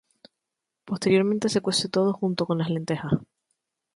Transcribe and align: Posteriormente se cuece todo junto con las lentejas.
Posteriormente 0.83 1.47
se 1.47 1.61
cuece 1.61 1.87
todo 1.87 2.11
junto 2.13 2.47
con 2.47 2.57
las 2.57 2.71
lentejas. 2.71 3.11